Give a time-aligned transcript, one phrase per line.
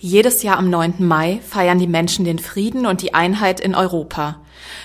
[0.00, 0.94] Jedes Jahr am 9.
[0.98, 4.36] Mai feiern die Menschen den Frieden und die Einheit in Europa.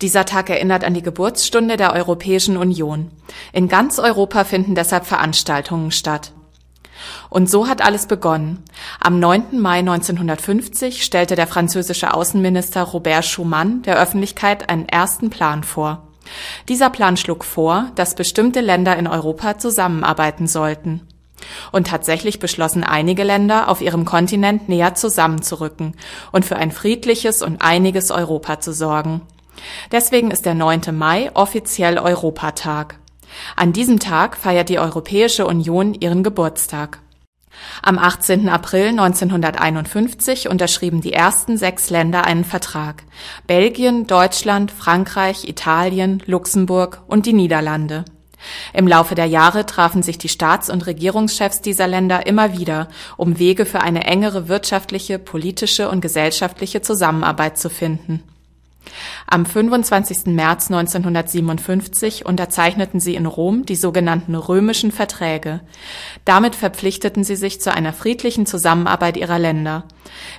[0.00, 3.10] Dieser Tag erinnert an die Geburtsstunde der Europäischen Union.
[3.52, 6.32] In ganz Europa finden deshalb Veranstaltungen statt.
[7.28, 8.62] Und so hat alles begonnen.
[8.98, 9.60] Am 9.
[9.60, 16.08] Mai 1950 stellte der französische Außenminister Robert Schumann der Öffentlichkeit einen ersten Plan vor.
[16.70, 21.02] Dieser Plan schlug vor, dass bestimmte Länder in Europa zusammenarbeiten sollten.
[21.72, 25.96] Und tatsächlich beschlossen einige Länder, auf ihrem Kontinent näher zusammenzurücken
[26.32, 29.22] und für ein friedliches und einiges Europa zu sorgen.
[29.92, 30.82] Deswegen ist der 9.
[30.92, 32.98] Mai offiziell Europatag.
[33.56, 37.00] An diesem Tag feiert die Europäische Union ihren Geburtstag.
[37.82, 38.48] Am 18.
[38.48, 43.04] April 1951 unterschrieben die ersten sechs Länder einen Vertrag.
[43.46, 48.04] Belgien, Deutschland, Frankreich, Italien, Luxemburg und die Niederlande.
[48.72, 53.38] Im Laufe der Jahre trafen sich die Staats- und Regierungschefs dieser Länder immer wieder, um
[53.38, 58.22] Wege für eine engere wirtschaftliche, politische und gesellschaftliche Zusammenarbeit zu finden.
[59.26, 60.26] Am 25.
[60.26, 65.60] März 1957 unterzeichneten sie in Rom die sogenannten Römischen Verträge.
[66.24, 69.84] Damit verpflichteten sie sich zu einer friedlichen Zusammenarbeit ihrer Länder.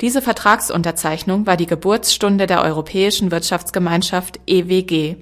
[0.00, 5.16] Diese Vertragsunterzeichnung war die Geburtsstunde der Europäischen Wirtschaftsgemeinschaft EWG.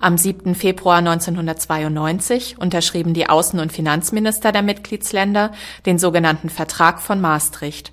[0.00, 0.54] Am 7.
[0.54, 5.52] Februar 1992 unterschrieben die Außen- und Finanzminister der Mitgliedsländer
[5.86, 7.92] den sogenannten Vertrag von Maastricht.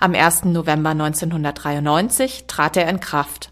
[0.00, 0.44] Am 1.
[0.46, 3.50] November 1993 trat er in Kraft.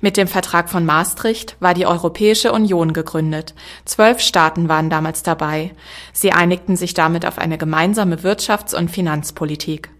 [0.00, 3.54] Mit dem Vertrag von Maastricht war die Europäische Union gegründet.
[3.84, 5.72] Zwölf Staaten waren damals dabei.
[6.12, 9.90] Sie einigten sich damit auf eine gemeinsame Wirtschafts- und Finanzpolitik.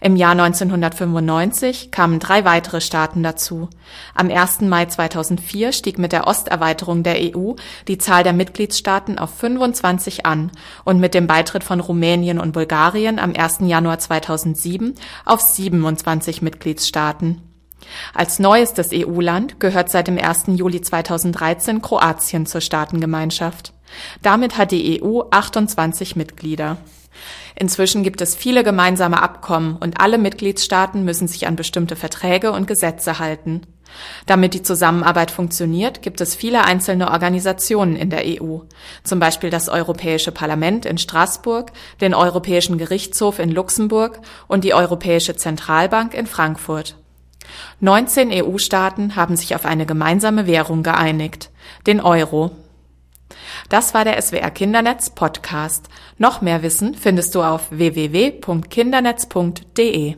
[0.00, 3.68] Im Jahr 1995 kamen drei weitere Staaten dazu.
[4.14, 4.62] Am 1.
[4.62, 7.54] Mai 2004 stieg mit der Osterweiterung der EU
[7.88, 10.50] die Zahl der Mitgliedstaaten auf 25 an
[10.84, 13.58] und mit dem Beitritt von Rumänien und Bulgarien am 1.
[13.62, 17.47] Januar 2007 auf 27 Mitgliedstaaten.
[18.14, 20.44] Als neuestes EU-Land gehört seit dem 1.
[20.48, 23.72] Juli 2013 Kroatien zur Staatengemeinschaft.
[24.22, 26.78] Damit hat die EU 28 Mitglieder.
[27.56, 32.68] Inzwischen gibt es viele gemeinsame Abkommen und alle Mitgliedstaaten müssen sich an bestimmte Verträge und
[32.68, 33.62] Gesetze halten.
[34.26, 38.58] Damit die Zusammenarbeit funktioniert, gibt es viele einzelne Organisationen in der EU,
[39.02, 45.34] zum Beispiel das Europäische Parlament in Straßburg, den Europäischen Gerichtshof in Luxemburg und die Europäische
[45.34, 46.96] Zentralbank in Frankfurt.
[47.80, 51.52] 19 EU-Staaten haben sich auf eine gemeinsame Währung geeinigt,
[51.86, 52.50] den Euro.
[53.68, 55.88] Das war der SWR Kindernetz Podcast.
[56.16, 60.16] Noch mehr Wissen findest du auf www.kindernetz.de.